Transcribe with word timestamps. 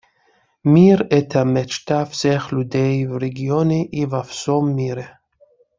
Мир— 0.63 1.05
это 1.11 1.43
мечта 1.43 2.05
всех 2.05 2.51
людей 2.51 3.05
в 3.05 3.19
регионе 3.19 3.85
и 3.85 4.07
во 4.07 4.23
всем 4.23 4.75
мире. 4.75 5.19